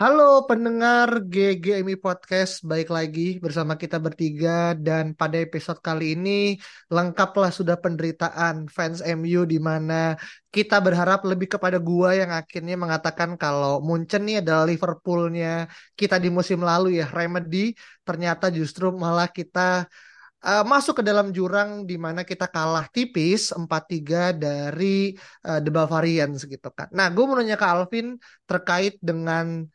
[0.00, 4.72] Halo pendengar GGMI Podcast, baik lagi bersama kita bertiga.
[4.72, 6.56] Dan pada episode kali ini
[6.88, 10.16] lengkaplah sudah penderitaan fans MU di mana
[10.48, 15.68] kita berharap lebih kepada gua yang akhirnya mengatakan kalau Munchen ini adalah Liverpoolnya.
[15.92, 17.76] Kita di musim lalu ya Remedy.
[18.00, 19.84] Ternyata justru malah kita
[20.48, 25.12] uh, masuk ke dalam jurang di mana kita kalah tipis 4-3 dari
[25.44, 26.88] uh, The Bavarians gitu kan.
[26.88, 28.16] Nah, gue mau nanya ke Alvin
[28.48, 29.68] terkait dengan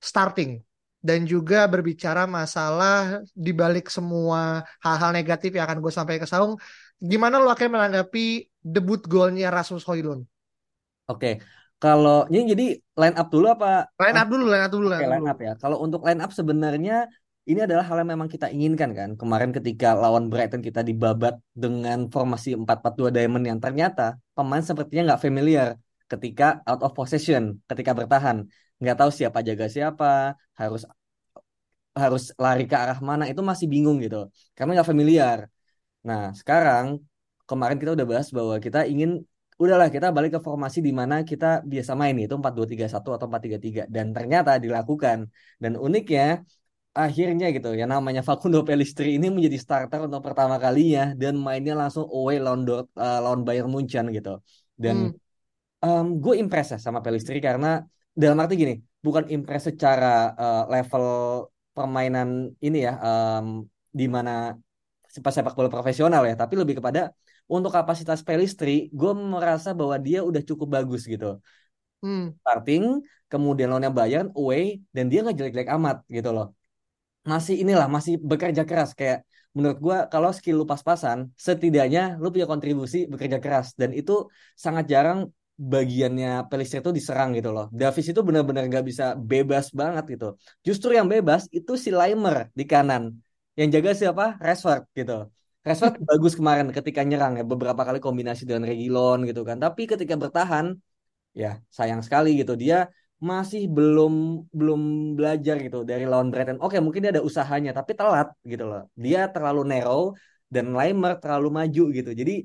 [0.00, 0.60] starting
[1.06, 6.54] dan juga berbicara masalah di balik semua hal-hal negatif yang akan gue sampaikan ke Saung.
[6.98, 10.26] Gimana lo akan menanggapi debut golnya Rasmus Højlund?
[11.06, 11.38] Oke,
[11.78, 12.66] kalau ini jadi
[12.98, 13.86] line up dulu apa?
[14.00, 14.86] Line up dulu, line up dulu.
[14.90, 15.52] Line up line up ya.
[15.60, 17.06] Kalau untuk line up sebenarnya
[17.46, 19.10] ini adalah hal yang memang kita inginkan kan.
[19.14, 25.22] Kemarin ketika lawan Brighton kita dibabat dengan formasi 4-4-2 diamond yang ternyata pemain sepertinya nggak
[25.22, 25.78] familiar
[26.10, 28.50] ketika out of possession, ketika bertahan.
[28.80, 30.06] Nggak tahu siapa jaga siapa,
[30.60, 30.82] harus
[31.96, 34.16] harus lari ke arah mana itu masih bingung gitu.
[34.56, 35.38] Karena nggak familiar.
[36.08, 36.86] Nah, sekarang
[37.48, 39.10] kemarin kita udah bahas bahwa kita ingin
[39.56, 44.12] udahlah kita balik ke formasi di mana kita biasa main itu 4-2-3-1 atau 4-3-3 dan
[44.16, 45.18] ternyata dilakukan.
[45.62, 46.44] Dan uniknya
[46.96, 52.04] akhirnya gitu ya namanya Facundo Pellistri ini menjadi starter untuk pertama kalinya dan mainnya langsung
[52.08, 54.40] away lawan Dort, uh, lawan Bayern Munchen gitu.
[54.76, 55.16] Dan
[55.80, 55.84] Hmm.
[55.84, 57.80] um, gue impress ya sama Pellistri karena
[58.16, 61.06] dalam arti gini, bukan impress secara uh, level
[61.76, 64.56] permainan ini ya, um, di mana
[65.12, 67.12] sepak sepak bola profesional ya, tapi lebih kepada
[67.46, 71.38] untuk kapasitas Pellistri, gue merasa bahwa dia udah cukup bagus gitu.
[72.02, 72.34] Hmm.
[72.40, 76.46] Starting, kemudian lawannya Bayern away, dan dia nggak jelek-jelek amat gitu loh.
[77.28, 79.22] Masih inilah, masih bekerja keras kayak
[79.56, 84.84] menurut gue kalau skill lu pas-pasan, setidaknya lu punya kontribusi bekerja keras dan itu sangat
[84.92, 87.66] jarang bagiannya Pelistri itu diserang gitu loh.
[87.72, 90.26] Davis itu benar-benar nggak bisa bebas banget gitu.
[90.66, 93.16] Justru yang bebas itu si Laimer di kanan.
[93.56, 94.24] Yang jaga siapa?
[94.36, 95.12] Rashford gitu.
[95.64, 99.56] Rashford bagus kemarin ketika nyerang ya beberapa kali kombinasi dengan Reguilon gitu kan.
[99.56, 100.76] Tapi ketika bertahan
[101.32, 104.80] ya sayang sekali gitu dia masih belum belum
[105.16, 106.60] belajar gitu dari lawan Brighton.
[106.60, 108.92] Oke, mungkin dia ada usahanya tapi telat gitu loh.
[108.92, 110.12] Dia terlalu narrow
[110.52, 112.10] dan Laimer terlalu maju gitu.
[112.12, 112.44] Jadi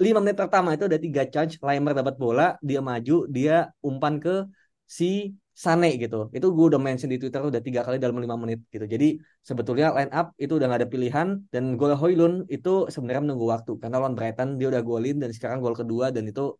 [0.00, 4.48] lima menit pertama itu ada tiga charge, Laimer dapat bola, dia maju, dia umpan ke
[4.88, 6.30] si Sane gitu.
[6.30, 8.86] Itu gue udah mention di Twitter udah tiga kali dalam lima menit gitu.
[8.86, 13.46] Jadi sebetulnya line up itu udah gak ada pilihan dan gol Hoylund itu sebenarnya menunggu
[13.50, 16.54] waktu karena lawan Brighton dia udah golin dan sekarang gol kedua dan itu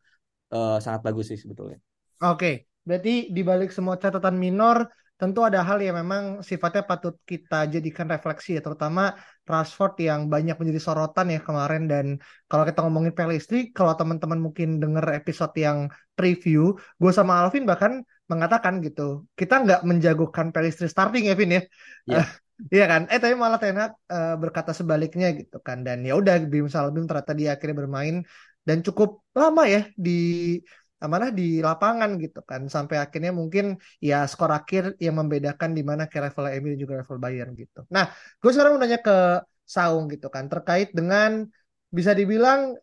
[0.51, 1.79] uh, sangat bagus sih sebetulnya.
[2.27, 7.67] Oke, berarti di balik semua catatan minor, tentu ada hal yang memang sifatnya patut kita
[7.75, 12.07] jadikan refleksi ya, terutama Rashford yang banyak menjadi sorotan ya kemarin dan
[12.47, 15.79] kalau kita ngomongin Pelistri, kalau teman-teman mungkin denger episode yang
[16.15, 21.63] preview, gue sama Alvin bahkan mengatakan gitu, kita nggak menjagokan Pelistri starting ya, Vin ya.
[22.07, 22.25] Iya.
[22.75, 23.03] Iya kan?
[23.07, 25.87] Eh tapi malah Ten Hag uh, berkata sebaliknya gitu kan.
[25.87, 28.27] Dan ya udah Bim Salbim ternyata dia akhirnya bermain
[28.67, 30.59] dan cukup lama ya di
[31.07, 36.11] mana di lapangan gitu kan sampai akhirnya mungkin ya skor akhir yang membedakan di mana
[36.11, 37.87] ke level MU dan juga level Bayern gitu.
[37.95, 38.11] Nah,
[38.43, 39.17] gue sekarang mau nanya ke
[39.63, 41.47] Saung gitu kan terkait dengan
[41.93, 42.75] bisa dibilang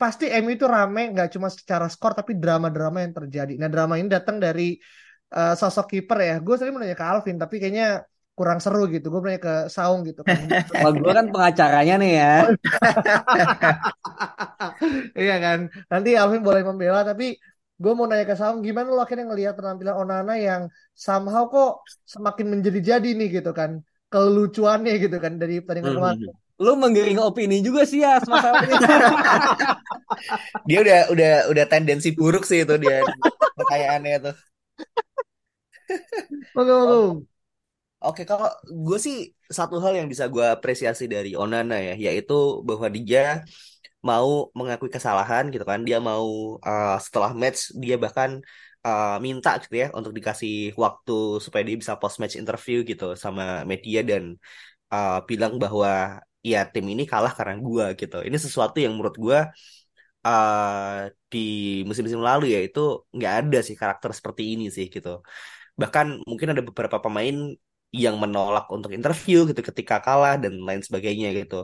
[0.00, 3.54] pasti MU itu rame nggak cuma secara skor tapi drama-drama yang terjadi.
[3.60, 4.74] Nah, drama ini datang dari
[5.36, 6.36] uh, sosok kiper ya.
[6.40, 8.02] Gue tadi mau nanya ke Alvin tapi kayaknya
[8.34, 9.12] kurang seru gitu.
[9.12, 10.40] Gue nanya ke Saung gitu kan.
[10.72, 12.34] Kalau gue kan pengacaranya nih ya.
[15.28, 15.58] iya kan.
[15.92, 17.36] Nanti Alvin boleh membela tapi
[17.82, 20.62] gue mau nanya ke Saung gimana lo akhirnya ngelihat penampilan Onana yang
[21.06, 21.70] somehow kok
[22.14, 23.70] semakin menjadi-jadi nih gitu kan
[24.12, 25.98] kelucuannya gitu kan dari pertandingan Hmm.
[25.98, 26.30] kemarin.
[26.60, 28.76] Lu menggiring opini juga sih ya masalah ini.
[30.68, 32.96] Dia udah udah udah tendensi buruk sih itu dia
[33.56, 34.30] pertanyaannya itu.
[36.54, 37.30] Oke, oke.
[38.00, 38.48] Oke, kalau
[38.86, 39.14] gue sih
[39.58, 42.32] satu hal yang bisa gue apresiasi dari Onana ya, yaitu
[42.68, 43.44] bahwa dia
[44.08, 45.80] mau mengakui kesalahan gitu kan.
[45.88, 46.26] Dia mau
[46.68, 48.30] uh, setelah match dia bahkan
[48.86, 51.12] uh, minta gitu ya untuk dikasih waktu
[51.44, 54.22] supaya dia bisa post match interview gitu sama media dan
[54.94, 56.20] uh, bilang bahwa
[56.50, 58.16] ya tim ini kalah karena gue gitu.
[58.26, 59.38] Ini sesuatu yang menurut gue
[60.26, 61.38] uh, di
[61.86, 62.80] musim-musim lalu ya itu
[63.16, 65.08] nggak ada sih karakter seperti ini sih gitu.
[65.80, 67.36] Bahkan mungkin ada beberapa pemain
[67.90, 71.56] yang menolak untuk interview gitu ketika kalah dan lain sebagainya gitu.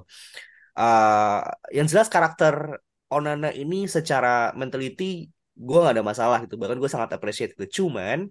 [0.77, 1.41] Uh,
[1.73, 6.55] yang jelas karakter Onana ini secara mentality gue gak ada masalah gitu.
[6.61, 7.83] Bahkan gue sangat appreciate gitu.
[7.83, 8.29] Cuman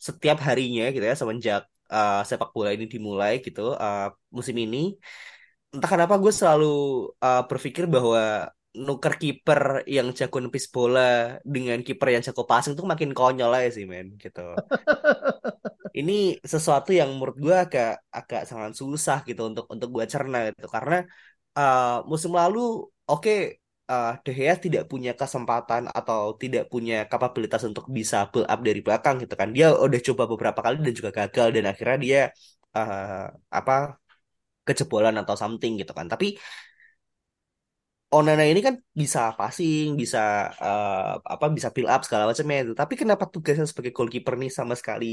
[0.00, 4.92] setiap harinya gitu ya semenjak uh, sepak bola ini dimulai gitu uh, musim ini
[5.74, 6.66] entah kenapa gue selalu
[7.24, 12.82] uh, berpikir bahwa nuker kiper yang jago nepis bola dengan kiper yang jago passing itu
[12.82, 14.40] makin konyol aja sih men gitu.
[15.98, 20.66] Ini sesuatu yang menurut gue agak agak sangat susah gitu untuk untuk gue cerna gitu.
[20.66, 21.06] Karena
[21.58, 22.58] uh, musim lalu
[23.10, 23.38] oke okay,
[23.90, 28.80] uh, De Gea tidak punya kesempatan atau tidak punya kapabilitas untuk bisa build up dari
[28.86, 29.48] belakang gitu kan.
[29.56, 32.20] Dia udah coba beberapa kali dan juga gagal dan akhirnya dia
[32.76, 33.26] uh,
[33.58, 33.72] apa
[34.66, 36.06] kejebolan atau something gitu kan.
[36.12, 36.26] Tapi
[38.14, 40.18] Onana ini kan bisa passing, bisa
[40.62, 42.72] uh, apa bisa build up segala macamnya itu.
[42.80, 45.06] Tapi kenapa tugasnya sebagai goalkeeper nih sama sekali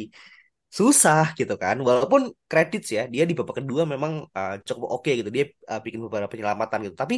[0.77, 1.75] susah gitu kan.
[1.87, 5.29] Walaupun kredit ya dia di babak kedua memang uh, cukup oke okay, gitu.
[5.35, 6.95] Dia uh, bikin beberapa penyelamatan gitu.
[6.95, 7.15] Tapi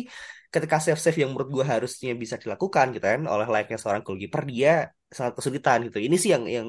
[0.53, 4.41] ketika save save yang menurut gue harusnya bisa dilakukan gitu kan oleh layaknya seorang goalkeeper
[4.49, 5.97] dia sangat kesulitan gitu.
[6.01, 6.67] Ini sih yang yang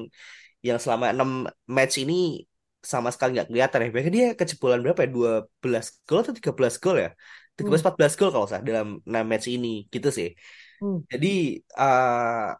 [0.61, 1.29] yang selama enam
[1.65, 2.45] match ini
[2.85, 3.89] sama sekali nggak kelihatan ya.
[3.89, 5.09] Bahkan dia kejebolan berapa ya?
[5.09, 7.09] 12 gol atau 13 gol ya?
[7.57, 7.97] 13 hmm.
[7.97, 10.29] 14 gol kalau usah dalam 6 match ini gitu sih.
[10.75, 11.07] Hmm.
[11.07, 12.51] jadi uh,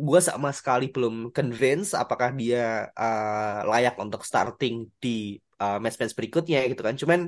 [0.00, 6.64] gue sama sekali belum convince apakah dia uh, layak untuk starting di uh, match-match berikutnya
[6.72, 6.96] gitu kan.
[6.96, 7.20] Cuman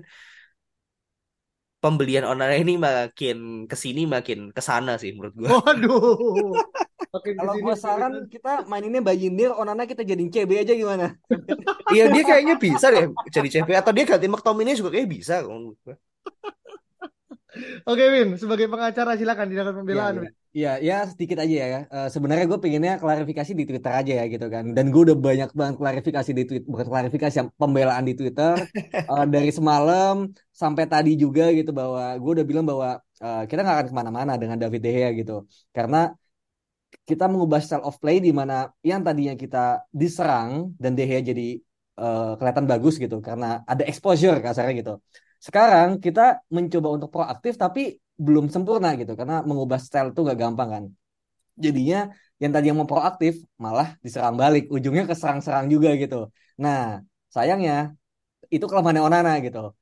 [1.82, 5.48] pembelian Onana ini makin ke sini makin ke sana sih menurut gue.
[5.50, 6.54] Waduh.
[7.12, 11.12] Kalau gue saran kita maininnya Bayindir, Onana kita jadiin CB aja gimana?
[11.92, 15.44] Iya dia kayaknya bisa deh jadi CB atau dia ganti McTominay juga kayak bisa.
[17.84, 20.14] Oke Win, sebagai pengacara silakan pembelaan.
[20.16, 20.30] Ya, ya.
[20.52, 21.80] Iya, ya sedikit aja ya.
[21.88, 24.76] Uh, sebenarnya gue pengennya klarifikasi di Twitter aja ya gitu kan.
[24.76, 28.60] Dan gue udah banyak banget klarifikasi di Twitter, bukan klarifikasi yang pembelaan di Twitter
[29.08, 33.76] uh, dari semalam sampai tadi juga gitu bahwa gue udah bilang bahwa uh, kita nggak
[33.80, 35.48] akan ke mana-mana dengan David De Gea gitu.
[35.72, 36.12] Karena
[37.08, 41.60] kita mengubah style of play di mana yang tadinya kita diserang dan De Gea jadi
[41.96, 44.94] uh, kelihatan bagus gitu karena ada exposure kasarnya gitu.
[45.46, 50.68] Sekarang kita mencoba untuk proaktif tapi belum sempurna gitu karena mengubah style itu gak gampang
[50.74, 50.84] kan.
[51.58, 56.30] Jadinya yang tadi yang mau proaktif malah diserang balik, ujungnya keserang-serang juga gitu.
[56.62, 57.02] Nah,
[57.34, 57.98] sayangnya
[58.54, 59.74] itu kelemahan Onana gitu.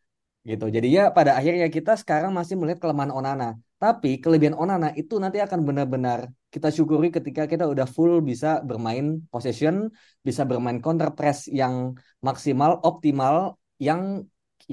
[0.49, 0.65] Gitu.
[0.73, 3.61] Jadinya pada akhirnya kita sekarang masih melihat kelemahan Onana.
[3.77, 9.21] Tapi kelebihan Onana itu nanti akan benar-benar kita syukuri ketika kita udah full bisa bermain
[9.33, 9.93] possession,
[10.27, 14.25] bisa bermain counter press yang maksimal, optimal, yang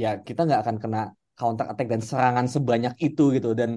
[0.02, 1.00] ya kita nggak akan kena
[1.38, 3.70] counter attack dan serangan sebanyak itu gitu dan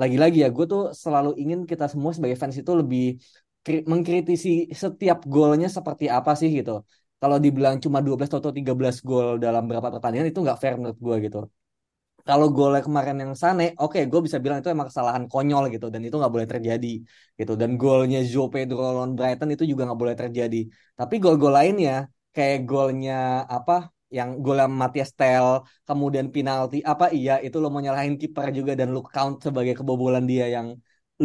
[0.00, 3.02] lagi-lagi ya gue tuh selalu ingin kita semua sebagai fans itu lebih
[3.90, 4.48] mengkritisi
[4.82, 6.72] setiap golnya seperti apa sih gitu
[7.20, 11.16] kalau dibilang cuma 12 atau 13 gol dalam beberapa pertandingan itu nggak fair menurut gue
[11.26, 11.40] gitu
[12.28, 15.88] kalau golnya kemarin yang Sane, oke, okay, gue bisa bilang itu emang kesalahan konyol gitu
[15.88, 16.88] dan itu nggak boleh terjadi
[17.40, 17.52] gitu.
[17.60, 20.56] Dan golnya Joe Pedro lawan Brighton itu juga nggak boleh terjadi.
[20.92, 25.48] Tapi gol-gol lainnya kayak golnya apa yang gol Matias Tel,
[25.88, 30.24] kemudian penalti apa iya itu lo mau nyalahin kiper juga dan lo count sebagai kebobolan
[30.30, 30.68] dia yang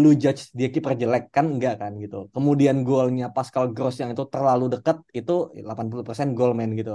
[0.01, 2.15] lu judge dia kiper jelek kan enggak kan gitu.
[2.35, 5.31] Kemudian golnya Pascal Gross yang itu terlalu dekat itu
[5.63, 6.91] 80% gol main gitu.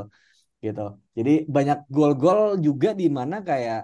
[0.64, 0.82] Gitu.
[1.18, 3.78] Jadi banyak gol-gol juga di mana kayak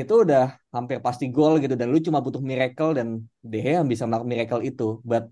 [0.00, 0.42] itu udah
[0.74, 3.08] hampir pasti gol gitu dan lu cuma butuh miracle dan
[3.50, 4.84] deh yang bisa melakukan miracle itu.
[5.10, 5.24] But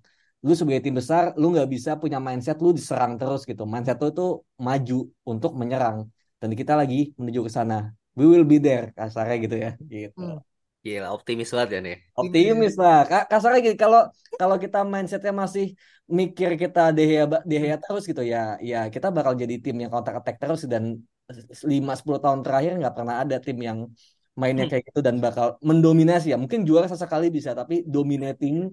[0.47, 4.15] lu sebagai tim besar lu nggak bisa punya mindset lu diserang terus gitu mindset lu
[4.15, 4.31] tuh
[4.63, 6.07] maju untuk menyerang
[6.39, 10.39] dan kita lagi menuju ke sana we will be there kasarnya gitu ya gitu hmm.
[10.79, 11.97] Gila, optimis banget ya nih.
[12.15, 13.03] Optimis lah.
[13.27, 14.01] Kasarnya gitu, kalau
[14.39, 15.75] kalau kita mindsetnya masih
[16.07, 20.39] mikir kita dehya dehya terus gitu ya, ya kita bakal jadi tim yang counter attack
[20.39, 21.03] terus dan
[21.67, 23.79] 5-10 tahun terakhir nggak pernah ada tim yang
[24.39, 24.73] mainnya hmm.
[24.73, 26.39] kayak gitu dan bakal mendominasi ya.
[26.39, 28.71] Mungkin juara sesekali bisa, tapi dominating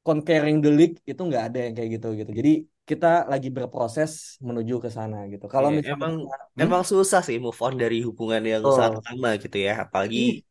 [0.00, 2.30] conquering the league itu nggak ada yang kayak gitu gitu.
[2.32, 2.52] Jadi
[2.90, 5.46] kita lagi berproses menuju ke sana gitu.
[5.46, 6.64] Kalau yeah, misalnya emang hmm?
[6.64, 8.74] emang susah sih move on dari hubungan yang oh.
[8.74, 10.42] sangat lama gitu ya, apalagi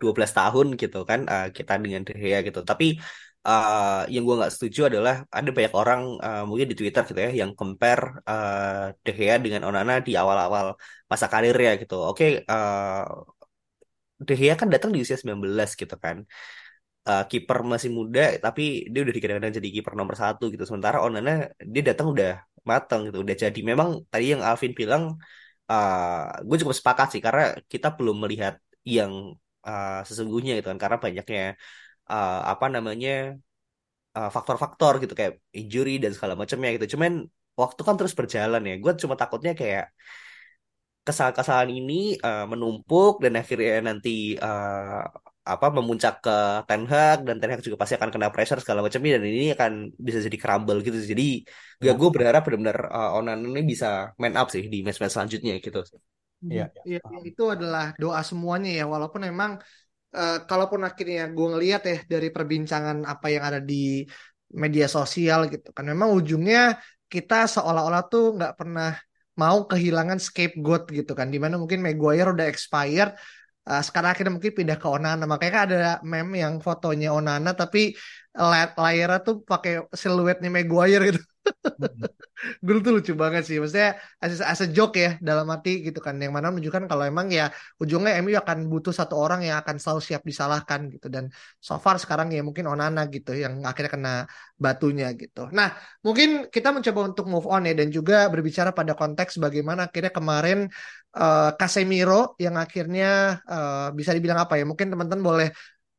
[0.00, 2.60] dua belas tahun gitu kan uh, kita dengan De Gea gitu.
[2.64, 2.96] Tapi
[3.44, 7.30] uh, yang gue nggak setuju adalah ada banyak orang uh, mungkin di Twitter gitu ya
[7.44, 10.78] yang compare uh, De Gea dengan Onana di awal-awal
[11.10, 12.00] masa karirnya gitu.
[12.00, 13.04] Oke, okay, uh,
[14.18, 16.24] De Gea kan datang di usia 19 gitu kan
[17.10, 18.62] uh, kiper masih muda tapi
[18.92, 21.30] dia udah dikadang-kadang jadi kiper nomor satu gitu sementara Onana
[21.72, 22.30] dia datang udah
[22.70, 25.02] matang gitu udah jadi memang tadi yang Alvin bilang
[25.70, 28.54] uh, gue cukup sepakat sih karena kita belum melihat
[28.96, 29.12] yang
[29.68, 31.42] uh, sesungguhnya gitu kan karena banyaknya
[32.12, 33.10] uh, apa namanya
[34.16, 36.86] uh, faktor-faktor gitu kayak injury dan segala macamnya gitu.
[36.96, 37.12] Cuman
[37.60, 38.74] waktu kan terus berjalan ya.
[38.82, 39.84] Gue cuma takutnya kayak
[41.06, 45.00] kesalahan-kesalahan ini uh, menumpuk dan akhirnya nanti uh,
[45.54, 46.36] apa memuncak ke
[46.68, 49.72] Ten Hag dan Ten Hag juga pasti akan kena pressure segala macamnya dan ini akan
[49.96, 50.98] bisa jadi crumble gitu.
[51.00, 51.48] Jadi
[51.80, 51.96] ya.
[51.96, 55.80] gue berharap benar-benar uh, Onan ini bisa man up sih di match-match selanjutnya gitu.
[56.38, 58.84] Iya, ya, ya, itu adalah doa semuanya ya.
[58.86, 59.58] Walaupun memang
[60.14, 64.06] uh, kalaupun akhirnya gue ngelihat ya dari perbincangan apa yang ada di
[64.54, 66.78] media sosial gitu kan, memang ujungnya
[67.08, 68.96] kita seolah-olah tuh nggak pernah
[69.38, 73.14] mau kehilangan scapegoat gitu kan, di mana mungkin Maguire udah expired,
[73.70, 75.76] uh, sekarang akhirnya mungkin pindah ke Onana, makanya kan ada
[76.10, 77.80] meme yang fotonya Onana tapi
[78.82, 81.20] layarnya tuh pakai siluetnya Maguire gitu.
[82.66, 83.56] dulu tuh lucu banget sih.
[83.58, 86.14] Maksudnya as, as a joke ya dalam arti gitu kan.
[86.22, 87.50] Yang mana menunjukkan kalau emang ya
[87.82, 91.06] ujungnya MU akan butuh satu orang yang akan selalu siap disalahkan gitu.
[91.10, 91.24] Dan
[91.58, 94.14] so far sekarang ya mungkin Onana gitu yang akhirnya kena
[94.58, 95.50] batunya gitu.
[95.50, 100.12] Nah mungkin kita mencoba untuk move on ya dan juga berbicara pada konteks bagaimana akhirnya
[100.14, 100.58] kemarin
[101.14, 105.48] uh, yang akhirnya uh, bisa dibilang apa ya mungkin teman-teman boleh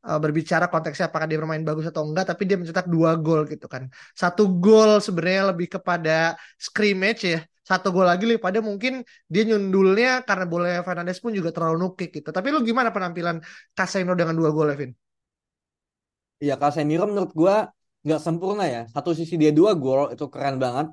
[0.05, 3.65] uh, berbicara konteksnya apakah dia bermain bagus atau enggak tapi dia mencetak dua gol gitu
[3.65, 3.89] kan.
[4.13, 7.39] Satu gol sebenarnya lebih kepada scrimmage ya
[7.69, 12.09] satu gol lagi lebih pada mungkin dia nyundulnya karena bola Fernandes pun juga terlalu nukik
[12.17, 12.29] gitu.
[12.33, 13.37] Tapi lu gimana penampilan
[13.77, 14.91] Casemiro dengan dua gol Evin?
[16.41, 17.69] Iya Casemiro menurut gua
[18.01, 18.81] nggak sempurna ya.
[18.89, 20.89] Satu sisi dia dua gol itu keren banget.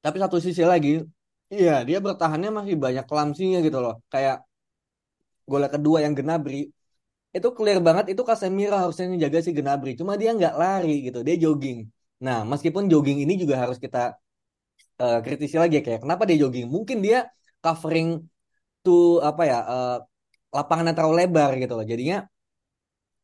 [0.00, 1.04] Tapi satu sisi lagi
[1.52, 3.94] iya dia bertahannya masih banyak klamsinya gitu loh.
[4.12, 4.36] Kayak
[5.50, 6.56] gol kedua yang Gnabry.
[7.36, 9.90] Itu clear banget itu Casemiro harusnya menjaga si Gnabry.
[10.00, 11.78] Cuma dia nggak lari gitu dia jogging.
[12.26, 13.98] Nah meskipun jogging ini juga harus kita
[15.02, 16.66] uh, kritisi lagi ya kayak kenapa dia jogging?
[16.74, 17.18] Mungkin dia
[17.64, 18.08] covering
[18.84, 19.96] tuh apa ya uh,
[20.56, 21.86] lapangan yang terlalu lebar gitu loh.
[21.92, 22.16] Jadinya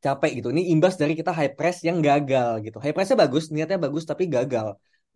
[0.05, 0.49] capek gitu.
[0.55, 2.77] Ini imbas dari kita high press yang gagal gitu.
[2.83, 4.67] High pressnya bagus niatnya bagus tapi gagal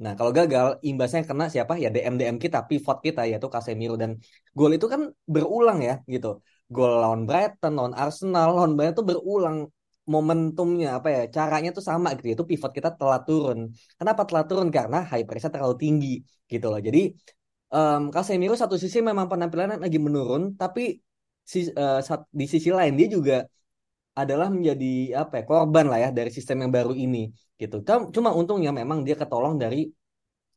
[0.03, 1.73] Nah, kalau gagal, imbasnya kena siapa?
[1.83, 3.95] Ya DM-DM kita, pivot kita, yaitu Casemiro.
[4.03, 4.11] Dan
[4.57, 5.01] gol itu kan
[5.35, 6.29] berulang ya, gitu.
[6.75, 9.57] Gol lawan Brighton, lawan Arsenal, lawan Bayern tuh berulang
[10.05, 12.29] momentumnya apa ya caranya tuh sama gitu.
[12.35, 13.59] Itu pivot kita telah turun.
[13.99, 14.69] Kenapa telah turun?
[14.77, 16.09] Karena high pressnya terlalu tinggi
[16.53, 16.81] gitu loh.
[16.87, 16.99] Jadi
[17.75, 20.81] um, Casemiro satu sisi memang penampilannya lagi menurun tapi
[21.53, 22.01] si, uh,
[22.41, 23.35] di sisi lain dia juga
[24.15, 27.19] adalah menjadi apa ya korban lah ya dari sistem yang baru ini
[27.61, 27.77] gitu
[28.15, 29.91] cuma untungnya memang dia ketolong dari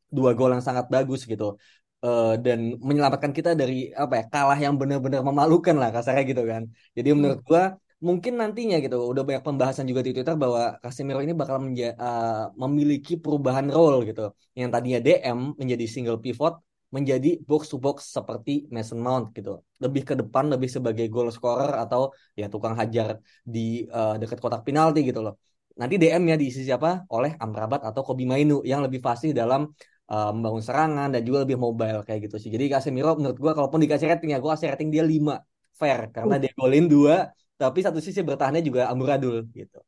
[0.08, 1.58] dua gol yang sangat bagus gitu
[2.04, 6.62] uh, dan menyelamatkan kita dari apa ya kalah yang benar-benar memalukan lah kasarnya gitu kan.
[6.96, 7.16] Jadi hmm.
[7.18, 7.62] menurut gua
[7.98, 12.54] mungkin nantinya gitu udah banyak pembahasan juga di Twitter bahwa Casemiro ini bakal menja uh,
[12.54, 14.30] memiliki perubahan role gitu.
[14.54, 16.54] Yang tadinya DM menjadi single pivot
[16.88, 19.60] menjadi box to box seperti Mason Mount gitu.
[19.84, 24.64] Lebih ke depan lebih sebagai goal scorer atau ya tukang hajar di uh, dekat kotak
[24.64, 25.36] penalti gitu loh.
[25.78, 27.06] Nanti DM-nya diisi siapa?
[27.12, 29.68] Oleh Amrabat atau Kobi Mainu yang lebih fasih dalam
[30.10, 32.50] uh, membangun serangan dan juga lebih mobile kayak gitu sih.
[32.50, 35.38] Jadi Casemiro menurut gua kalaupun dikasih rating ya gua kasih rating dia 5
[35.78, 36.40] fair karena uh.
[36.42, 39.82] dia golin 2 tapi satu sisi bertahannya juga amburadul gitu.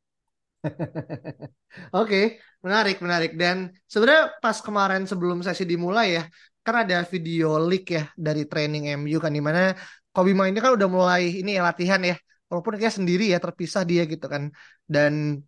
[0.67, 1.49] Oke,
[1.95, 2.25] okay,
[2.61, 3.31] menarik, menarik.
[3.33, 6.23] Dan sebenarnya pas kemarin sebelum sesi dimulai ya,
[6.65, 9.73] kan ada video leak ya dari training MU kan di mana
[10.11, 12.15] Kobe ini kan udah mulai ini ya latihan ya,
[12.51, 14.51] walaupun dia sendiri ya terpisah dia gitu kan.
[14.83, 15.39] Dan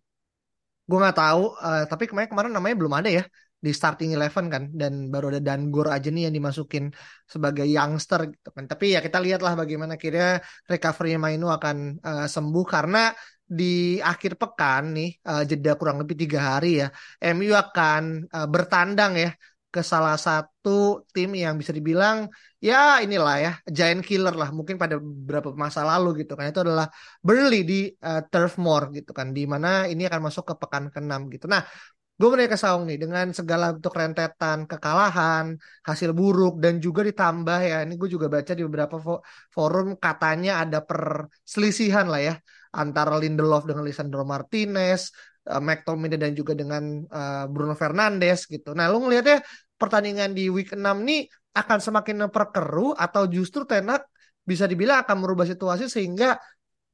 [0.88, 3.24] gue nggak tahu, uh, tapi kemarin kemarin namanya belum ada ya
[3.64, 6.84] di starting eleven kan dan baru ada Dangur aja nih yang dimasukin
[7.28, 8.64] sebagai youngster gitu kan.
[8.64, 13.12] Tapi ya kita lihatlah bagaimana kira recovery Mainu akan uh, sembuh karena
[13.44, 16.88] di akhir pekan nih uh, jeda kurang lebih tiga hari ya
[17.36, 18.02] MU akan
[18.32, 19.30] uh, bertandang ya
[19.74, 22.30] ke salah satu tim yang bisa dibilang
[22.62, 26.86] ya inilah ya giant killer lah mungkin pada beberapa masa lalu gitu kan itu adalah
[27.26, 31.12] Burnley di uh, Turf Moor gitu kan di mana ini akan masuk ke pekan ke-6
[31.34, 31.46] gitu.
[31.50, 31.62] Nah,
[32.18, 37.58] gue mulai ke Saung nih dengan segala bentuk rentetan kekalahan, hasil buruk dan juga ditambah
[37.70, 38.96] ya ini gue juga baca di beberapa
[39.54, 42.34] forum katanya ada perselisihan lah ya
[42.82, 45.10] antara Lindelof dengan Lisandro Martinez,
[45.48, 48.72] uh, McTominay dan juga dengan uh, Bruno Fernandes gitu.
[48.72, 49.44] Nah, lu ngelihatnya
[49.80, 54.06] pertandingan di week 6 nih akan semakin memperkeruh atau justru Tenak
[54.44, 56.36] bisa dibilang akan merubah situasi sehingga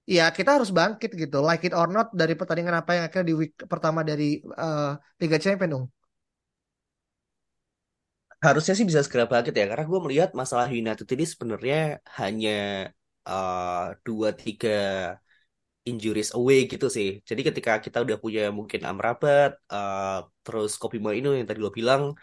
[0.06, 3.34] ya kita harus bangkit gitu like it or not dari pertandingan apa yang akhirnya di
[3.36, 5.84] week pertama dari uh, Liga Champions dong?
[8.40, 12.88] Harusnya sih bisa segera bangkit ya karena gue melihat masalah United ini sebenarnya hanya
[13.28, 14.78] uh, dua tiga
[15.84, 17.08] injuries away gitu sih.
[17.28, 22.16] Jadi ketika kita udah punya mungkin Amrabat uh, terus Kopi Mainu yang tadi lo bilang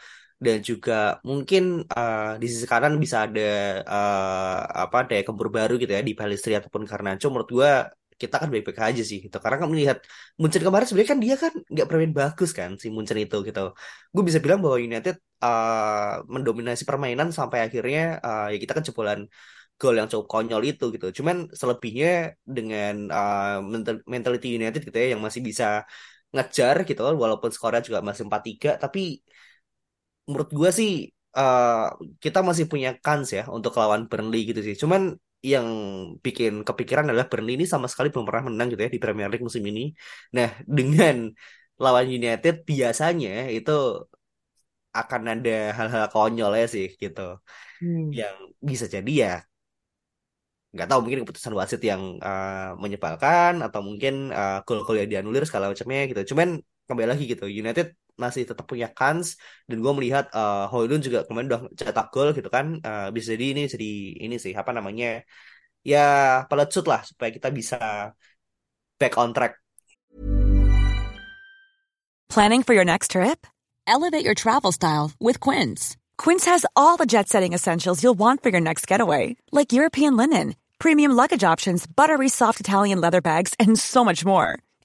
[0.46, 0.94] dan juga
[1.29, 3.41] mungkin uh, di sisi kanan bisa ada
[3.82, 7.72] uh, apa daya kempur baru gitu ya di Palistri ataupun Garnacho menurut gua
[8.22, 9.38] kita kan baik-baik aja sih gitu.
[9.44, 9.98] Karena kan melihat
[10.41, 13.62] Munchen kemarin sebenarnya kan dia kan nggak bermain bagus kan si Munchen itu gitu.
[14.13, 15.15] Gue bisa bilang bahwa United
[15.46, 19.20] uh, mendominasi permainan sampai akhirnya uh, ya kita kan jebolan
[19.77, 21.06] gol yang cukup konyol itu gitu.
[21.22, 23.62] Cuman selebihnya dengan uh,
[24.13, 25.86] mentality United gitu ya yang masih bisa
[26.34, 29.00] ngejar gitu walaupun skornya juga masih 4-3 tapi
[30.27, 30.89] menurut gue sih
[31.39, 35.15] uh, kita masih punya kans ya untuk lawan Burnley gitu sih cuman
[35.51, 35.67] yang
[36.25, 39.46] bikin kepikiran adalah Burnley ini sama sekali belum pernah menang gitu ya di Premier League
[39.46, 39.93] musim ini.
[40.36, 41.29] Nah, dengan
[41.77, 43.72] lawan United biasanya itu
[44.98, 47.22] akan ada hal-hal konyol ya sih gitu.
[47.79, 48.10] Hmm.
[48.10, 48.36] Yang
[48.69, 49.34] bisa jadi ya
[50.74, 55.72] nggak tahu mungkin keputusan wasit yang uh, menyebalkan atau mungkin uh, gol-gol yang dianulir segala
[55.72, 56.22] macamnya gitu.
[56.34, 59.38] Cuman kembali lagi gitu, United masih tetap punya kans
[59.70, 63.46] dan gue melihat uh, Hoylund juga kemarin udah cetak gol gitu kan uh, bisa jadi
[63.54, 63.90] ini jadi
[64.26, 65.22] ini sih apa namanya
[65.86, 67.78] ya pelecut lah supaya kita bisa
[69.00, 69.62] back on track.
[72.28, 73.48] Planning for your next trip?
[73.88, 75.96] Elevate your travel style with Quince.
[76.18, 80.56] Quince has all the jet-setting essentials you'll want for your next getaway, like European linen,
[80.78, 84.60] premium luggage options, buttery soft Italian leather bags, and so much more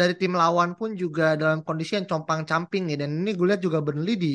[0.00, 2.96] dari tim lawan pun juga dalam kondisi yang compang-camping nih.
[3.02, 4.28] Dan ini gue lihat juga Burnley di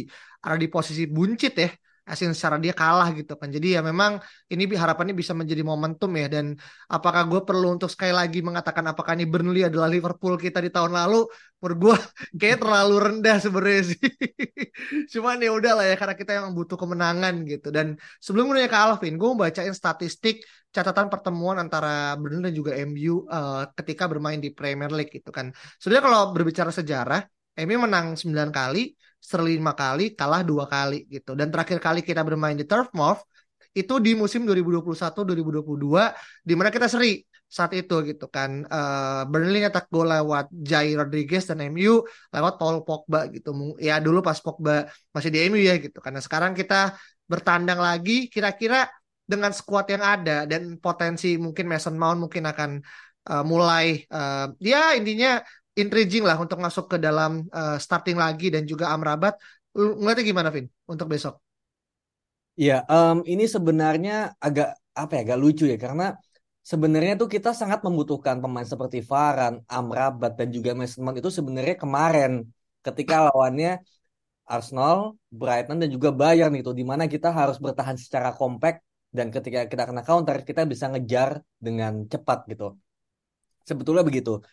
[0.46, 1.68] ada di posisi buncit ya
[2.12, 3.48] asin secara dia kalah gitu kan.
[3.56, 4.20] Jadi ya memang
[4.52, 6.28] ini harapannya bisa menjadi momentum ya.
[6.28, 6.46] Dan
[6.92, 10.92] apakah gue perlu untuk sekali lagi mengatakan apakah ini Burnley adalah Liverpool kita di tahun
[10.92, 11.24] lalu?
[11.64, 11.96] Menurut gue
[12.42, 14.02] kayak terlalu rendah sebenarnya sih.
[15.16, 17.72] Cuman ya udah lah ya karena kita yang butuh kemenangan gitu.
[17.72, 22.72] Dan sebelum nanya ke Alvin gue mau bacain statistik catatan pertemuan antara Burnley dan juga
[22.88, 25.52] MU uh, eh, ketika bermain di Premier League gitu kan.
[25.80, 27.22] Sebenarnya kalau berbicara sejarah
[27.60, 31.38] MU menang 9 kali Sterling lima kali, kalah dua kali gitu.
[31.38, 33.22] Dan terakhir kali kita bermain di Turf Moor
[33.72, 36.12] itu di musim 2021-2022
[36.44, 38.66] di mana kita seri saat itu gitu kan.
[38.66, 42.02] Uh, Burnley nyetak gol lewat Jai Rodriguez dan MU
[42.34, 43.54] lewat Paul Pogba gitu.
[43.78, 46.02] Ya dulu pas Pogba masih di MU ya gitu.
[46.02, 46.98] Karena sekarang kita
[47.30, 48.90] bertandang lagi kira-kira
[49.22, 52.72] dengan skuad yang ada dan potensi mungkin Mason Mount mungkin akan
[53.30, 55.40] uh, mulai uh, ya intinya
[55.82, 59.34] intriguing lah untuk masuk ke dalam uh, starting lagi dan juga Amrabat.
[59.78, 61.36] Lu ngeliatnya gimana, Vin, untuk besok?
[62.62, 66.04] Iya, um, ini sebenarnya agak apa ya, agak lucu ya karena
[66.72, 71.76] sebenarnya tuh kita sangat membutuhkan pemain seperti Varane, Amrabat dan juga Mason Mount itu sebenarnya
[71.80, 72.32] kemarin
[72.86, 73.82] ketika lawannya
[74.46, 78.84] Arsenal, Brighton dan juga Bayern itu di mana kita harus bertahan secara kompak
[79.18, 82.76] dan ketika kita kena counter kita bisa ngejar dengan cepat gitu.
[83.64, 84.44] Sebetulnya begitu.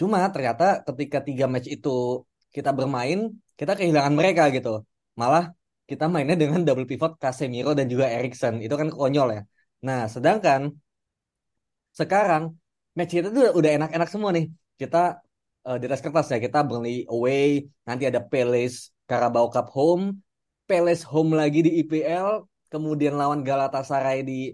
[0.00, 3.18] Cuma ternyata ketika tiga match itu kita bermain,
[3.58, 4.84] kita kehilangan mereka gitu.
[5.20, 5.44] Malah
[5.88, 8.54] kita mainnya dengan double pivot Casemiro dan juga Erikson.
[8.64, 9.42] Itu kan konyol ya.
[9.86, 10.60] Nah, sedangkan
[11.96, 12.42] sekarang
[12.96, 14.46] match kita tuh udah enak-enak semua nih.
[14.80, 14.98] Kita
[15.66, 20.20] uh, di atas kertas ya, kita Burnley away, nanti ada Palace Carabao Cup home,
[20.68, 24.52] Palace home lagi di IPL, kemudian lawan Galatasaray di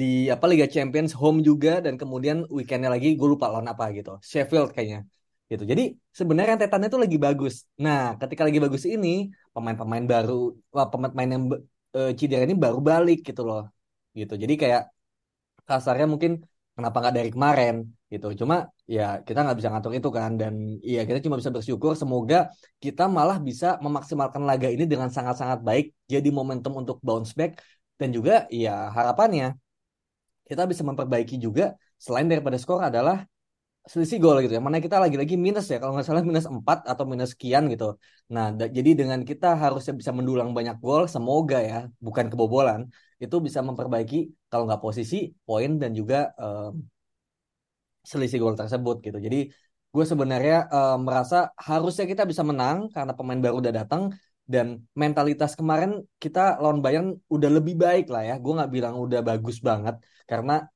[0.00, 4.10] di apa Liga Champions home juga dan kemudian weekendnya lagi gue lupa lawan apa gitu.
[4.30, 5.00] Sheffield kayaknya
[5.50, 5.64] gitu.
[5.70, 5.82] Jadi
[6.18, 7.54] sebenarnya rentetannya itu lagi bagus.
[7.84, 9.08] Nah ketika lagi bagus ini
[9.54, 10.32] pemain-pemain baru
[10.92, 11.44] pemain yang
[11.96, 13.62] uh, cedera ini baru balik gitu loh
[14.18, 14.34] gitu.
[14.42, 14.82] Jadi kayak
[15.68, 16.32] kasarnya mungkin
[16.76, 17.74] kenapa nggak dari kemarin
[18.12, 18.26] gitu.
[18.40, 18.54] Cuma
[18.90, 20.54] ya kita nggak bisa ngatur itu kan dan
[20.88, 22.50] iya kita cuma bisa bersyukur semoga
[22.84, 27.62] kita malah bisa memaksimalkan laga ini dengan sangat-sangat baik jadi momentum untuk bounce back
[28.00, 29.54] dan juga ya harapannya
[30.50, 33.16] kita bisa memperbaiki juga selain daripada skor adalah
[33.92, 34.62] selisih gol gitu ya.
[34.66, 37.96] Mana kita lagi-lagi minus ya, kalau nggak salah minus 4 atau minus sekian gitu.
[38.34, 42.80] Nah, jadi dengan kita harusnya bisa mendulang banyak gol, semoga ya, bukan kebobolan,
[43.22, 44.16] itu bisa memperbaiki
[44.50, 46.82] kalau nggak posisi, poin dan juga um,
[48.10, 49.18] selisih gol tersebut gitu.
[49.26, 49.38] Jadi
[49.90, 54.02] gue sebenarnya uh, merasa harusnya kita bisa menang karena pemain baru udah datang
[54.50, 54.66] dan
[54.98, 55.90] mentalitas kemarin
[56.22, 58.34] kita lawan Bayern udah lebih baik lah ya.
[58.42, 59.94] Gue nggak bilang udah bagus banget
[60.26, 60.66] karena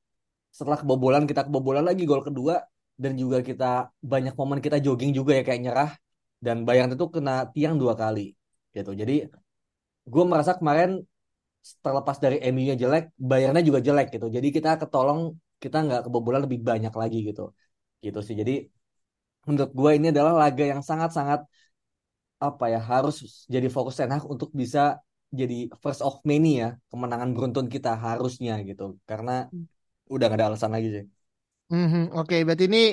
[0.57, 2.63] setelah kebobolan kita kebobolan lagi gol kedua
[2.95, 5.91] dan juga kita banyak momen kita jogging juga ya kayak nyerah
[6.39, 8.31] dan Bayern itu kena tiang dua kali
[8.71, 8.91] gitu.
[8.95, 9.27] Jadi
[10.07, 11.03] gue merasa kemarin
[11.83, 14.27] terlepas dari MU-nya jelek, Bayernnya juga jelek gitu.
[14.31, 17.51] Jadi kita ketolong kita nggak kebobolan lebih banyak lagi gitu.
[17.99, 18.35] Gitu sih.
[18.39, 18.71] Jadi
[19.49, 21.43] menurut gue ini adalah laga yang sangat-sangat
[22.39, 24.99] apa ya harus jadi fokus Ten untuk bisa
[25.31, 29.51] jadi first of many ya kemenangan beruntun kita harusnya gitu karena
[30.05, 31.05] udah gak ada alasan lagi sih.
[31.65, 32.03] Mm-hmm.
[32.13, 32.83] Oke, okay, berarti ini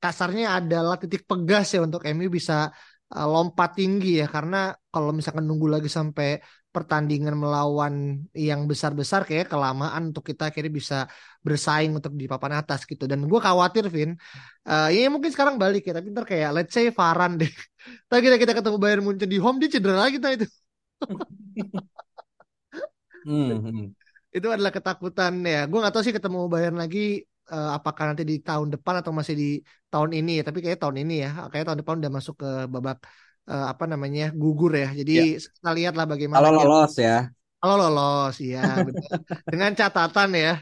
[0.00, 2.72] kasarnya adalah titik pegas ya untuk MU bisa
[3.16, 4.26] uh, lompat tinggi ya.
[4.34, 4.56] Karena
[4.92, 6.40] kalau misalkan nunggu lagi sampai
[6.72, 10.98] pertandingan melawan yang besar-besar kayak kelamaan untuk kita akhirnya bisa
[11.44, 13.04] bersaing untuk di papan atas gitu.
[13.10, 14.16] Dan gue khawatir Vin
[14.68, 15.92] uh, ya mungkin sekarang balik ya.
[16.00, 17.52] Tapi ntar kayak let's say Varan deh.
[18.08, 20.46] Tapi kita kita ketemu Bayern Munchen di home dia cedera lagi nah itu.
[23.22, 23.94] Hmm, hmm.
[24.34, 25.70] itu adalah ketakutan ya.
[25.70, 27.22] Gue gak tahu sih ketemu Bayern lagi
[27.52, 29.48] uh, apakah nanti di tahun depan atau masih di
[29.92, 32.98] tahun ini ya tapi kayak tahun ini ya kayak tahun depan udah masuk ke babak
[33.48, 34.90] uh, apa namanya gugur ya.
[34.92, 35.40] Jadi ya.
[35.40, 37.30] kita lihatlah bagaimana kalau lolos ya.
[37.62, 38.82] Kalau lolos ya
[39.46, 40.58] Dengan catatan ya.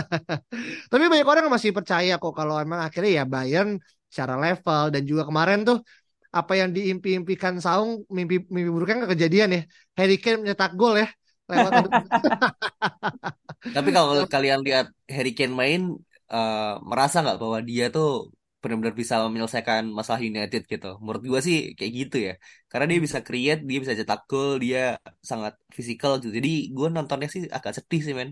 [0.90, 3.76] Tapi banyak orang masih percaya kok kalau emang akhirnya ya Bayern
[4.08, 5.78] secara level dan juga kemarin tuh
[6.34, 9.62] apa yang diimpi-impikan Saung mimpi mimpi buruknya kan kejadian ya.
[10.00, 11.08] Harry Kane mencetak gol ya.
[11.50, 11.72] Lewat
[13.76, 15.80] Tapi kalau kalian lihat Harry Kane main
[16.32, 18.08] uh, merasa nggak bahwa dia tuh
[18.64, 20.88] benar-benar bisa menyelesaikan masalah United gitu.
[21.04, 22.32] Menurut gue sih kayak gitu ya.
[22.70, 26.32] Karena dia bisa create, dia bisa cetak gol, dia sangat fisikal gitu.
[26.38, 28.30] Jadi gue nontonnya sih agak sedih sih men.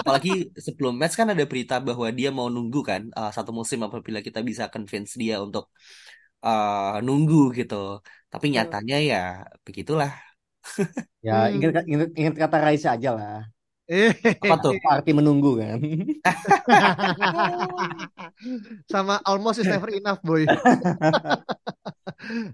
[0.00, 4.20] Apalagi sebelum match kan ada berita bahwa dia mau nunggu kan uh, satu musim apabila
[4.26, 5.64] kita bisa convince dia untuk
[6.44, 7.74] uh, nunggu gitu.
[8.32, 9.16] Tapi nyatanya ya
[9.66, 10.27] begitulah.
[11.26, 13.38] Ya ingat, ingat, ingat kata Raisa aja lah.
[14.44, 14.76] Apa tuh?
[14.84, 15.80] Arti menunggu kan?
[18.92, 20.44] Sama almost is never enough boy.